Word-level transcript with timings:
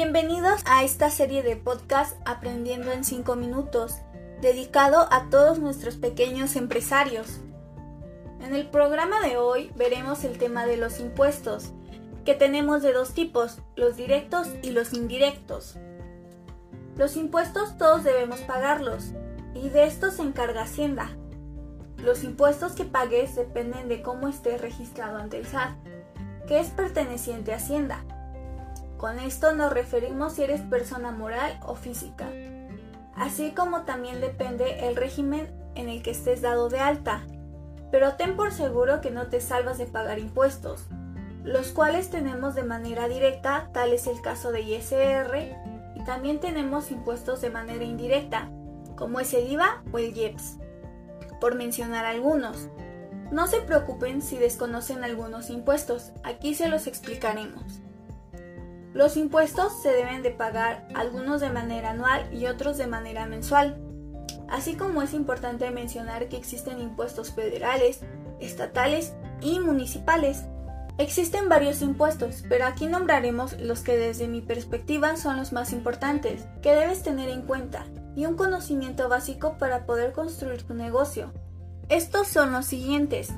Bienvenidos 0.00 0.60
a 0.64 0.84
esta 0.84 1.10
serie 1.10 1.42
de 1.42 1.56
podcast 1.56 2.16
Aprendiendo 2.24 2.92
en 2.92 3.02
5 3.02 3.34
minutos, 3.34 3.96
dedicado 4.40 5.08
a 5.10 5.28
todos 5.28 5.58
nuestros 5.58 5.96
pequeños 5.96 6.54
empresarios. 6.54 7.40
En 8.40 8.54
el 8.54 8.70
programa 8.70 9.20
de 9.22 9.38
hoy 9.38 9.72
veremos 9.74 10.22
el 10.22 10.38
tema 10.38 10.66
de 10.66 10.76
los 10.76 11.00
impuestos, 11.00 11.72
que 12.24 12.34
tenemos 12.34 12.84
de 12.84 12.92
dos 12.92 13.12
tipos, 13.12 13.58
los 13.74 13.96
directos 13.96 14.46
y 14.62 14.70
los 14.70 14.92
indirectos. 14.92 15.76
Los 16.94 17.16
impuestos 17.16 17.76
todos 17.76 18.04
debemos 18.04 18.38
pagarlos, 18.42 19.06
y 19.52 19.68
de 19.68 19.86
esto 19.86 20.12
se 20.12 20.22
encarga 20.22 20.62
Hacienda. 20.62 21.10
Los 21.96 22.22
impuestos 22.22 22.74
que 22.74 22.84
pagues 22.84 23.34
dependen 23.34 23.88
de 23.88 24.00
cómo 24.02 24.28
estés 24.28 24.60
registrado 24.60 25.18
ante 25.18 25.38
el 25.38 25.46
SAT, 25.46 25.72
que 26.46 26.60
es 26.60 26.68
perteneciente 26.68 27.52
a 27.52 27.56
Hacienda. 27.56 28.04
Con 28.98 29.20
esto 29.20 29.54
nos 29.54 29.72
referimos 29.72 30.32
si 30.32 30.42
eres 30.42 30.60
persona 30.60 31.12
moral 31.12 31.60
o 31.64 31.76
física, 31.76 32.28
así 33.14 33.52
como 33.52 33.82
también 33.82 34.20
depende 34.20 34.88
el 34.88 34.96
régimen 34.96 35.48
en 35.76 35.88
el 35.88 36.02
que 36.02 36.10
estés 36.10 36.42
dado 36.42 36.68
de 36.68 36.80
alta. 36.80 37.22
Pero 37.92 38.14
ten 38.14 38.36
por 38.36 38.52
seguro 38.52 39.00
que 39.00 39.12
no 39.12 39.28
te 39.28 39.40
salvas 39.40 39.78
de 39.78 39.86
pagar 39.86 40.18
impuestos, 40.18 40.84
los 41.44 41.68
cuales 41.68 42.10
tenemos 42.10 42.56
de 42.56 42.64
manera 42.64 43.06
directa, 43.06 43.70
tal 43.72 43.92
es 43.92 44.08
el 44.08 44.20
caso 44.20 44.50
de 44.50 44.62
ISR, 44.62 45.54
y 45.94 46.04
también 46.04 46.40
tenemos 46.40 46.90
impuestos 46.90 47.40
de 47.40 47.50
manera 47.50 47.84
indirecta, 47.84 48.50
como 48.96 49.20
es 49.20 49.32
el 49.32 49.50
IVA 49.52 49.80
o 49.92 49.98
el 49.98 50.12
IEPS, 50.12 50.58
por 51.40 51.54
mencionar 51.54 52.04
algunos. 52.04 52.68
No 53.30 53.46
se 53.46 53.60
preocupen 53.60 54.22
si 54.22 54.38
desconocen 54.38 55.04
algunos 55.04 55.50
impuestos, 55.50 56.10
aquí 56.24 56.56
se 56.56 56.68
los 56.68 56.88
explicaremos. 56.88 57.80
Los 58.98 59.16
impuestos 59.16 59.80
se 59.80 59.92
deben 59.92 60.24
de 60.24 60.32
pagar 60.32 60.88
algunos 60.92 61.40
de 61.40 61.50
manera 61.50 61.90
anual 61.90 62.28
y 62.34 62.46
otros 62.46 62.78
de 62.78 62.88
manera 62.88 63.26
mensual. 63.26 63.80
Así 64.48 64.74
como 64.74 65.02
es 65.02 65.14
importante 65.14 65.70
mencionar 65.70 66.28
que 66.28 66.36
existen 66.36 66.80
impuestos 66.80 67.32
federales, 67.32 68.00
estatales 68.40 69.12
y 69.40 69.60
municipales. 69.60 70.46
Existen 70.98 71.48
varios 71.48 71.80
impuestos, 71.80 72.42
pero 72.48 72.66
aquí 72.66 72.86
nombraremos 72.86 73.56
los 73.60 73.82
que 73.82 73.96
desde 73.96 74.26
mi 74.26 74.40
perspectiva 74.40 75.16
son 75.16 75.36
los 75.36 75.52
más 75.52 75.72
importantes, 75.72 76.44
que 76.60 76.74
debes 76.74 77.04
tener 77.04 77.28
en 77.28 77.42
cuenta, 77.42 77.86
y 78.16 78.26
un 78.26 78.34
conocimiento 78.34 79.08
básico 79.08 79.58
para 79.58 79.86
poder 79.86 80.10
construir 80.10 80.64
tu 80.64 80.74
negocio. 80.74 81.32
Estos 81.88 82.26
son 82.26 82.50
los 82.50 82.66
siguientes. 82.66 83.28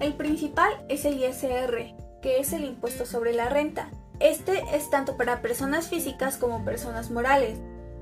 El 0.00 0.12
principal 0.16 0.84
es 0.90 1.06
el 1.06 1.16
ISR, 1.16 1.94
que 2.20 2.40
es 2.40 2.52
el 2.52 2.64
impuesto 2.64 3.06
sobre 3.06 3.32
la 3.32 3.48
renta. 3.48 3.88
Este 4.22 4.62
es 4.72 4.88
tanto 4.88 5.16
para 5.16 5.42
personas 5.42 5.88
físicas 5.88 6.36
como 6.36 6.64
personas 6.64 7.10
morales, 7.10 7.58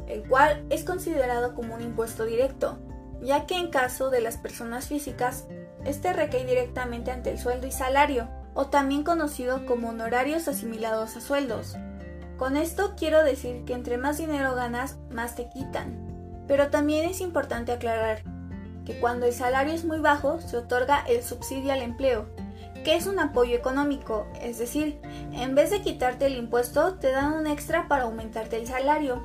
el 0.06 0.28
cual 0.28 0.66
es 0.68 0.84
considerado 0.84 1.54
como 1.54 1.74
un 1.74 1.80
impuesto 1.80 2.26
directo, 2.26 2.78
ya 3.22 3.46
que 3.46 3.56
en 3.56 3.70
caso 3.70 4.10
de 4.10 4.20
las 4.20 4.36
personas 4.36 4.86
físicas, 4.86 5.46
este 5.86 6.12
recae 6.12 6.44
directamente 6.44 7.10
ante 7.10 7.30
el 7.30 7.38
sueldo 7.38 7.66
y 7.66 7.72
salario, 7.72 8.28
o 8.52 8.66
también 8.66 9.02
conocido 9.02 9.64
como 9.64 9.88
honorarios 9.88 10.46
asimilados 10.46 11.16
a 11.16 11.22
sueldos. 11.22 11.76
Con 12.36 12.58
esto 12.58 12.92
quiero 12.98 13.24
decir 13.24 13.64
que 13.64 13.72
entre 13.72 13.96
más 13.96 14.18
dinero 14.18 14.54
ganas, 14.54 14.98
más 15.10 15.36
te 15.36 15.48
quitan. 15.48 16.44
Pero 16.46 16.68
también 16.68 17.08
es 17.08 17.22
importante 17.22 17.72
aclarar 17.72 18.24
que 18.84 19.00
cuando 19.00 19.24
el 19.24 19.32
salario 19.32 19.72
es 19.72 19.86
muy 19.86 20.00
bajo, 20.00 20.38
se 20.40 20.58
otorga 20.58 21.02
el 21.08 21.22
subsidio 21.22 21.72
al 21.72 21.80
empleo, 21.80 22.26
que 22.84 22.96
es 22.96 23.06
un 23.06 23.18
apoyo 23.18 23.56
económico, 23.56 24.26
es 24.40 24.58
decir, 24.58 25.00
en 25.32 25.54
vez 25.54 25.70
de 25.70 25.82
quitarte 25.82 26.26
el 26.26 26.36
impuesto, 26.36 26.94
te 26.94 27.10
dan 27.10 27.34
un 27.34 27.46
extra 27.46 27.88
para 27.88 28.04
aumentarte 28.04 28.56
el 28.56 28.66
salario. 28.66 29.22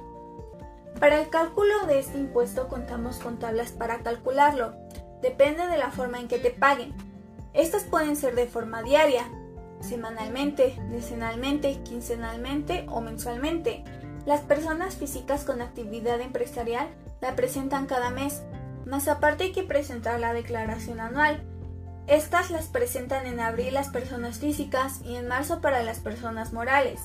Para 1.00 1.20
el 1.20 1.30
cálculo 1.30 1.86
de 1.88 2.00
este 2.00 2.18
impuesto 2.18 2.68
contamos 2.68 3.18
con 3.18 3.38
tablas 3.38 3.72
para 3.72 4.00
calcularlo. 4.00 4.74
Depende 5.22 5.68
de 5.68 5.78
la 5.78 5.92
forma 5.92 6.20
en 6.20 6.28
que 6.28 6.38
te 6.38 6.52
paguen. 6.52 6.94
Estas 7.54 7.84
pueden 7.84 8.16
ser 8.16 8.36
de 8.36 8.48
forma 8.48 8.84
diaria, 8.84 9.24
semanalmente, 9.80 10.78
decenalmente, 10.90 11.82
quincenalmente 11.84 12.86
o 12.90 13.02
mensualmente. 13.02 13.84
Las 14.26 14.42
personas 14.42 14.96
físicas 14.96 15.44
con 15.44 15.62
actividad 15.62 16.20
empresarial 16.20 16.88
la 17.22 17.36
presentan 17.36 17.86
cada 17.86 18.10
mes, 18.10 18.44
más 18.86 19.08
aparte 19.08 19.46
hay 19.46 19.52
que 19.52 19.64
presentar 19.64 20.20
la 20.20 20.34
declaración 20.34 21.00
anual, 21.00 21.44
estas 22.08 22.52
las 22.52 22.68
presentan 22.68 23.26
en 23.26 23.40
abril 23.40 23.74
las 23.74 23.90
personas 23.90 24.38
físicas 24.38 25.02
y 25.04 25.16
en 25.16 25.28
marzo 25.28 25.62
para 25.62 25.82
las 25.84 26.00
personas 26.00 26.54
morales. 26.54 27.00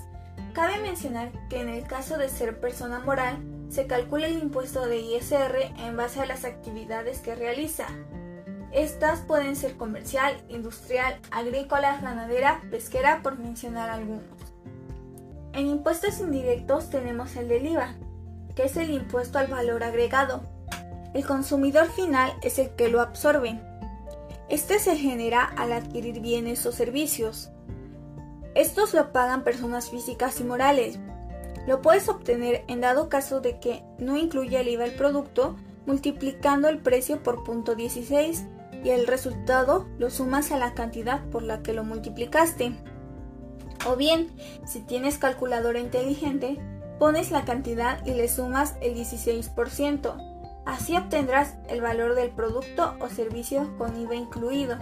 Cabe 0.53 0.79
mencionar 0.81 1.31
que 1.49 1.61
en 1.61 1.69
el 1.69 1.85
caso 1.87 2.19
de 2.19 2.29
ser 2.29 2.61
persona 2.61 3.01
moral, 3.01 3.39
se 3.71 3.87
calcula 3.87 4.27
el 4.27 4.39
impuesto 4.39 4.87
de 4.87 4.99
ISR 4.99 5.73
en 5.79 5.97
base 5.97 6.21
a 6.21 6.27
las 6.27 6.45
actividades 6.45 7.21
que 7.21 7.35
realiza. 7.35 7.87
Estas 8.73 9.21
pueden 9.21 9.57
ser 9.57 9.77
comercial, 9.77 10.37
industrial, 10.49 11.19
agrícola, 11.31 12.01
ganadera, 12.01 12.61
pesquera, 12.71 13.21
por 13.23 13.39
mencionar 13.39 13.91
algunos. 13.91 14.25
En 15.53 15.67
impuestos 15.67 16.21
indirectos 16.21 16.91
tenemos 16.91 17.35
el 17.37 17.49
del 17.49 17.67
IVA, 17.67 17.95
que 18.55 18.65
es 18.65 18.77
el 18.77 18.91
impuesto 18.91 19.39
al 19.39 19.47
valor 19.47 19.83
agregado. 19.83 20.43
El 21.15 21.27
consumidor 21.27 21.89
final 21.91 22.33
es 22.43 22.59
el 22.59 22.71
que 22.71 22.89
lo 22.89 23.01
absorbe. 23.01 23.61
Este 24.51 24.81
se 24.81 24.97
genera 24.97 25.45
al 25.45 25.73
adquirir 25.73 26.21
bienes 26.21 26.67
o 26.67 26.73
servicios. 26.73 27.51
Estos 28.57 28.95
lo 28.95 29.13
pagan 29.13 29.45
personas 29.45 29.91
físicas 29.91 30.41
y 30.41 30.45
morales. 30.45 30.99
Lo 31.69 31.81
puedes 31.83 32.09
obtener 32.09 32.65
en 32.67 32.81
dado 32.81 33.09
caso 33.09 33.41
de 33.41 33.61
que 33.61 33.85
no 33.99 34.17
incluya 34.17 34.61
el 34.61 34.69
IVA 34.69 34.87
el 34.87 34.97
producto, 34.97 35.55
multiplicando 35.87 36.69
el 36.69 36.79
precio 36.79 37.23
por 37.23 37.45
punto 37.45 37.77
16 37.77 38.45
y 38.83 38.91
el 38.91 39.07
resultado 39.07 39.87
lo 39.99 40.11
sumas 40.11 40.51
a 40.51 40.59
la 40.59 40.75
cantidad 40.75 41.25
por 41.31 41.45
la 41.45 41.63
que 41.63 41.73
lo 41.73 41.85
multiplicaste. 41.85 42.73
O 43.87 43.95
bien, 43.95 44.33
si 44.67 44.81
tienes 44.81 45.19
calculadora 45.19 45.79
inteligente, 45.79 46.59
pones 46.99 47.31
la 47.31 47.45
cantidad 47.45 48.05
y 48.05 48.15
le 48.15 48.29
sumas 48.29 48.75
el 48.81 48.97
16%. 48.97 50.30
Así 50.71 50.97
obtendrás 50.97 51.57
el 51.69 51.81
valor 51.81 52.15
del 52.15 52.31
producto 52.31 52.95
o 53.01 53.09
servicio 53.09 53.77
con 53.77 54.01
IVA 54.01 54.15
incluido. 54.15 54.79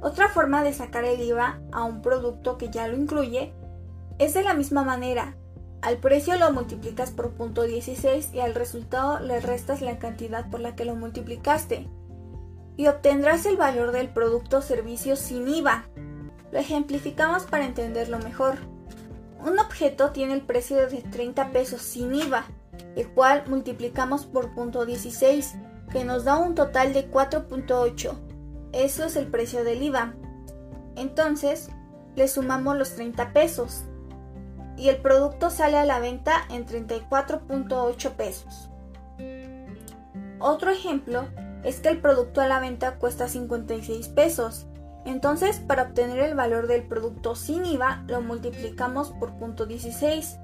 Otra 0.00 0.28
forma 0.28 0.62
de 0.62 0.72
sacar 0.72 1.04
el 1.04 1.20
IVA 1.20 1.60
a 1.72 1.82
un 1.82 2.02
producto 2.02 2.56
que 2.56 2.70
ya 2.70 2.86
lo 2.86 2.96
incluye 2.96 3.52
es 4.20 4.32
de 4.32 4.44
la 4.44 4.54
misma 4.54 4.84
manera. 4.84 5.34
Al 5.82 5.96
precio 5.96 6.36
lo 6.36 6.52
multiplicas 6.52 7.10
por 7.10 7.32
punto 7.32 7.64
16 7.64 8.32
y 8.32 8.38
al 8.38 8.54
resultado 8.54 9.18
le 9.18 9.40
restas 9.40 9.82
la 9.82 9.98
cantidad 9.98 10.48
por 10.48 10.60
la 10.60 10.76
que 10.76 10.84
lo 10.84 10.94
multiplicaste. 10.94 11.88
Y 12.76 12.86
obtendrás 12.86 13.46
el 13.46 13.56
valor 13.56 13.90
del 13.90 14.10
producto 14.10 14.58
o 14.58 14.62
servicio 14.62 15.16
sin 15.16 15.48
IVA. 15.48 15.86
Lo 16.52 16.60
ejemplificamos 16.60 17.42
para 17.42 17.64
entenderlo 17.64 18.20
mejor. 18.20 18.58
Un 19.44 19.58
objeto 19.58 20.12
tiene 20.12 20.34
el 20.34 20.42
precio 20.42 20.76
de 20.76 21.02
30 21.02 21.50
pesos 21.50 21.82
sin 21.82 22.14
IVA 22.14 22.46
el 22.96 23.08
cual 23.10 23.44
multiplicamos 23.46 24.26
por 24.26 24.54
punto 24.54 24.86
16, 24.86 25.54
que 25.90 26.04
nos 26.04 26.24
da 26.24 26.38
un 26.38 26.54
total 26.54 26.92
de 26.92 27.10
4.8. 27.10 28.14
Eso 28.72 29.04
es 29.04 29.16
el 29.16 29.26
precio 29.26 29.64
del 29.64 29.82
IVA. 29.82 30.14
Entonces, 30.96 31.70
le 32.16 32.28
sumamos 32.28 32.76
los 32.76 32.94
30 32.94 33.32
pesos 33.32 33.84
y 34.76 34.88
el 34.88 34.96
producto 34.96 35.50
sale 35.50 35.76
a 35.76 35.84
la 35.84 36.00
venta 36.00 36.44
en 36.50 36.66
34.8 36.66 38.10
pesos. 38.12 38.70
Otro 40.38 40.70
ejemplo 40.70 41.28
es 41.64 41.80
que 41.80 41.90
el 41.90 42.00
producto 42.00 42.40
a 42.40 42.48
la 42.48 42.60
venta 42.60 42.96
cuesta 42.96 43.28
56 43.28 44.08
pesos. 44.08 44.66
Entonces, 45.04 45.60
para 45.60 45.84
obtener 45.84 46.18
el 46.20 46.34
valor 46.34 46.66
del 46.66 46.86
producto 46.86 47.34
sin 47.34 47.66
IVA, 47.66 48.04
lo 48.06 48.20
multiplicamos 48.22 49.10
por 49.12 49.34
punto 49.34 49.66
16 49.66 50.38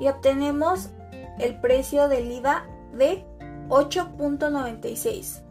y 0.00 0.08
obtenemos 0.08 0.90
el 1.38 1.60
precio 1.60 2.08
del 2.08 2.30
IVA 2.30 2.66
de 2.92 3.26
8.96. 3.68 5.42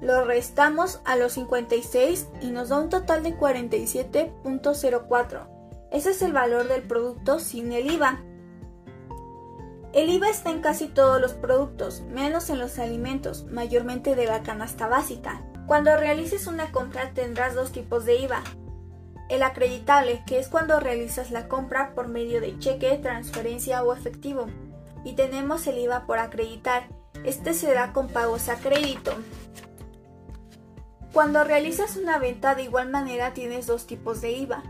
Lo 0.00 0.24
restamos 0.24 1.00
a 1.04 1.16
los 1.16 1.32
56 1.32 2.28
y 2.40 2.50
nos 2.50 2.68
da 2.68 2.78
un 2.78 2.88
total 2.88 3.24
de 3.24 3.36
47.04. 3.36 5.48
Ese 5.90 6.10
es 6.10 6.22
el 6.22 6.32
valor 6.32 6.68
del 6.68 6.82
producto 6.82 7.40
sin 7.40 7.72
el 7.72 7.90
IVA. 7.90 8.22
El 9.92 10.08
IVA 10.10 10.28
está 10.28 10.50
en 10.50 10.60
casi 10.60 10.86
todos 10.86 11.20
los 11.20 11.32
productos, 11.32 12.02
menos 12.02 12.48
en 12.50 12.60
los 12.60 12.78
alimentos, 12.78 13.46
mayormente 13.46 14.14
de 14.14 14.26
la 14.26 14.42
canasta 14.42 14.86
básica. 14.86 15.42
Cuando 15.66 15.96
realices 15.96 16.46
una 16.46 16.70
compra 16.70 17.12
tendrás 17.14 17.56
dos 17.56 17.72
tipos 17.72 18.04
de 18.04 18.20
IVA. 18.20 18.44
El 19.28 19.42
acreditable, 19.42 20.22
que 20.26 20.38
es 20.38 20.48
cuando 20.48 20.78
realizas 20.78 21.30
la 21.30 21.48
compra 21.48 21.94
por 21.94 22.08
medio 22.08 22.40
de 22.40 22.58
cheque, 22.58 22.98
transferencia 23.02 23.82
o 23.82 23.92
efectivo 23.92 24.46
y 25.04 25.14
tenemos 25.14 25.66
el 25.66 25.78
IVA 25.78 26.06
por 26.06 26.18
acreditar. 26.18 26.88
Este 27.24 27.54
será 27.54 27.92
con 27.92 28.08
pagos 28.08 28.48
a 28.48 28.56
crédito. 28.56 29.12
Cuando 31.12 31.42
realizas 31.42 31.96
una 31.96 32.18
venta 32.18 32.54
de 32.54 32.64
igual 32.64 32.90
manera 32.90 33.34
tienes 33.34 33.66
dos 33.66 33.86
tipos 33.86 34.20
de 34.20 34.32
IVA. 34.32 34.62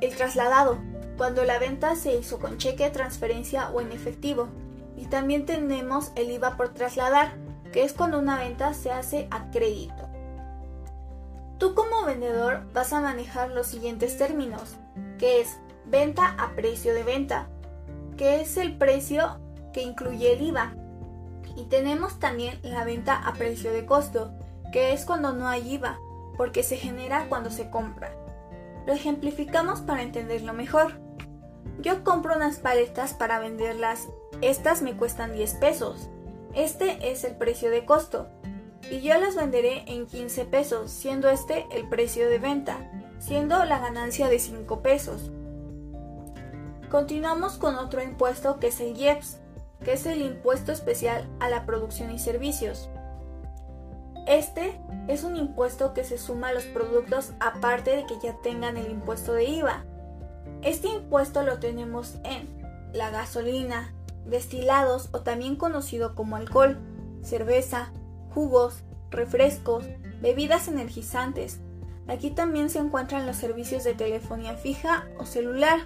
El 0.00 0.16
trasladado, 0.16 0.78
cuando 1.16 1.44
la 1.44 1.58
venta 1.58 1.94
se 1.96 2.16
hizo 2.16 2.38
con 2.38 2.58
cheque, 2.58 2.88
transferencia 2.90 3.70
o 3.70 3.80
en 3.80 3.92
efectivo. 3.92 4.48
Y 4.96 5.06
también 5.06 5.46
tenemos 5.46 6.12
el 6.16 6.30
IVA 6.30 6.56
por 6.56 6.74
trasladar, 6.74 7.34
que 7.72 7.84
es 7.84 7.92
cuando 7.92 8.18
una 8.18 8.38
venta 8.38 8.74
se 8.74 8.90
hace 8.90 9.28
a 9.30 9.50
crédito. 9.50 10.08
Tú 11.58 11.74
como 11.74 12.04
vendedor 12.04 12.62
vas 12.72 12.92
a 12.92 13.00
manejar 13.00 13.50
los 13.50 13.66
siguientes 13.66 14.16
términos, 14.16 14.76
que 15.18 15.40
es 15.40 15.58
venta 15.86 16.36
a 16.38 16.54
precio 16.54 16.94
de 16.94 17.02
venta, 17.02 17.48
que 18.16 18.40
es 18.40 18.56
el 18.56 18.78
precio 18.78 19.40
que 19.72 19.82
incluye 19.82 20.32
el 20.32 20.42
IVA. 20.42 20.74
Y 21.56 21.64
tenemos 21.64 22.18
también 22.18 22.58
la 22.62 22.84
venta 22.84 23.16
a 23.16 23.32
precio 23.34 23.72
de 23.72 23.86
costo, 23.86 24.32
que 24.72 24.92
es 24.92 25.04
cuando 25.04 25.32
no 25.32 25.48
hay 25.48 25.74
IVA, 25.74 25.98
porque 26.36 26.62
se 26.62 26.76
genera 26.76 27.26
cuando 27.28 27.50
se 27.50 27.70
compra. 27.70 28.12
Lo 28.86 28.92
ejemplificamos 28.92 29.80
para 29.80 30.02
entenderlo 30.02 30.52
mejor. 30.52 31.00
Yo 31.80 32.04
compro 32.04 32.36
unas 32.36 32.58
paletas 32.58 33.12
para 33.12 33.38
venderlas. 33.38 34.08
Estas 34.40 34.82
me 34.82 34.96
cuestan 34.96 35.32
10 35.32 35.54
pesos. 35.54 36.08
Este 36.54 37.10
es 37.10 37.24
el 37.24 37.36
precio 37.36 37.70
de 37.70 37.84
costo. 37.84 38.28
Y 38.90 39.00
yo 39.00 39.18
las 39.18 39.36
venderé 39.36 39.84
en 39.86 40.06
15 40.06 40.44
pesos, 40.46 40.90
siendo 40.90 41.28
este 41.28 41.66
el 41.72 41.88
precio 41.88 42.28
de 42.28 42.38
venta, 42.38 42.90
siendo 43.18 43.64
la 43.64 43.78
ganancia 43.78 44.28
de 44.28 44.38
5 44.38 44.80
pesos. 44.80 45.30
Continuamos 46.90 47.58
con 47.58 47.74
otro 47.74 48.02
impuesto 48.02 48.58
que 48.58 48.68
es 48.68 48.80
el 48.80 48.96
IEPS, 48.96 49.40
que 49.84 49.92
es 49.92 50.06
el 50.06 50.22
impuesto 50.22 50.72
especial 50.72 51.28
a 51.40 51.48
la 51.48 51.66
producción 51.66 52.10
y 52.10 52.18
servicios. 52.18 52.88
Este 54.26 54.78
es 55.08 55.24
un 55.24 55.36
impuesto 55.36 55.94
que 55.94 56.04
se 56.04 56.18
suma 56.18 56.48
a 56.48 56.52
los 56.52 56.64
productos 56.64 57.32
aparte 57.40 57.96
de 57.96 58.06
que 58.06 58.18
ya 58.22 58.34
tengan 58.42 58.76
el 58.76 58.90
impuesto 58.90 59.32
de 59.32 59.44
IVA. 59.44 59.84
Este 60.62 60.88
impuesto 60.88 61.42
lo 61.42 61.58
tenemos 61.58 62.16
en 62.24 62.46
la 62.92 63.10
gasolina, 63.10 63.94
destilados 64.26 65.08
o 65.12 65.20
también 65.20 65.56
conocido 65.56 66.14
como 66.14 66.36
alcohol, 66.36 66.78
cerveza, 67.22 67.92
jugos, 68.34 68.82
refrescos, 69.10 69.84
bebidas 70.20 70.68
energizantes. 70.68 71.60
Aquí 72.06 72.30
también 72.30 72.70
se 72.70 72.78
encuentran 72.78 73.26
los 73.26 73.36
servicios 73.36 73.84
de 73.84 73.94
telefonía 73.94 74.54
fija 74.54 75.06
o 75.18 75.24
celular. 75.24 75.80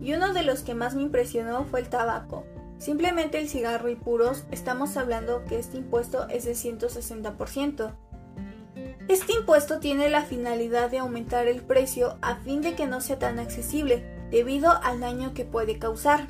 Y 0.00 0.12
uno 0.14 0.32
de 0.32 0.42
los 0.42 0.60
que 0.60 0.74
más 0.74 0.94
me 0.94 1.02
impresionó 1.02 1.64
fue 1.64 1.80
el 1.80 1.88
tabaco. 1.88 2.44
Simplemente 2.78 3.38
el 3.38 3.48
cigarro 3.48 3.88
y 3.88 3.96
puros, 3.96 4.44
estamos 4.50 4.96
hablando 4.96 5.44
que 5.44 5.58
este 5.58 5.78
impuesto 5.78 6.28
es 6.28 6.44
de 6.44 6.52
160%. 6.52 7.94
Este 9.08 9.32
impuesto 9.32 9.78
tiene 9.78 10.10
la 10.10 10.22
finalidad 10.22 10.90
de 10.90 10.98
aumentar 10.98 11.46
el 11.46 11.62
precio 11.62 12.18
a 12.22 12.36
fin 12.36 12.60
de 12.60 12.74
que 12.74 12.86
no 12.86 13.00
sea 13.00 13.18
tan 13.18 13.38
accesible 13.38 14.04
debido 14.30 14.72
al 14.82 15.00
daño 15.00 15.32
que 15.32 15.44
puede 15.44 15.78
causar. 15.78 16.26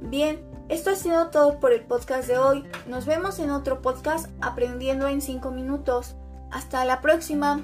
Bien, 0.00 0.44
esto 0.68 0.90
ha 0.90 0.96
sido 0.96 1.28
todo 1.30 1.60
por 1.60 1.72
el 1.72 1.82
podcast 1.82 2.26
de 2.26 2.38
hoy. 2.38 2.64
Nos 2.86 3.06
vemos 3.06 3.38
en 3.38 3.50
otro 3.50 3.82
podcast 3.82 4.28
aprendiendo 4.40 5.08
en 5.08 5.20
5 5.20 5.50
minutos. 5.50 6.16
Hasta 6.50 6.84
la 6.84 7.00
próxima. 7.00 7.62